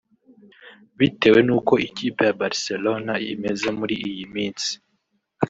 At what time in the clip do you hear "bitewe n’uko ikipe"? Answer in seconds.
0.97-2.21